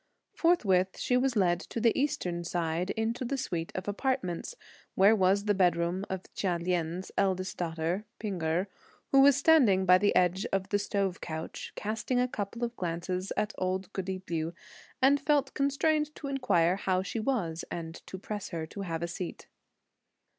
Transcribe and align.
Forthwith 0.33 0.97
she 0.97 1.15
was 1.15 1.35
led 1.35 1.59
to 1.59 1.79
the 1.79 1.95
eastern 1.95 2.43
side 2.43 2.89
into 2.89 3.23
the 3.23 3.37
suite 3.37 3.71
of 3.75 3.87
apartments, 3.87 4.55
where 4.95 5.15
was 5.15 5.45
the 5.45 5.53
bedroom 5.53 6.05
of 6.09 6.23
Chia 6.33 6.57
Lien's 6.59 7.11
eldest 7.19 7.57
daughter. 7.57 8.05
P'ing 8.19 8.41
Erh, 8.41 8.65
who 9.11 9.21
was 9.21 9.37
standing 9.37 9.85
by 9.85 9.99
the 9.99 10.15
edge 10.15 10.47
of 10.51 10.69
the 10.69 10.79
stove 10.79 11.21
couch, 11.21 11.71
cast 11.75 12.09
a 12.09 12.27
couple 12.27 12.63
of 12.63 12.75
glances 12.75 13.31
at 13.37 13.53
old 13.59 13.93
goody 13.93 14.23
Liu, 14.27 14.55
and 15.03 15.21
felt 15.21 15.53
constrained 15.53 16.15
to 16.15 16.25
inquire 16.29 16.77
how 16.77 17.03
she 17.03 17.19
was, 17.19 17.63
and 17.69 17.93
to 18.07 18.17
press 18.17 18.49
her 18.49 18.65
to 18.65 18.81
have 18.81 19.03
a 19.03 19.07
seat. 19.07 19.45